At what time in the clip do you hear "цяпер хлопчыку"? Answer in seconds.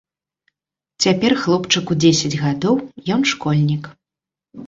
1.05-1.97